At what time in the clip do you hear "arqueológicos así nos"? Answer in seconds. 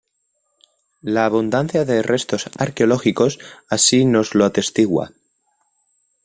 2.57-4.33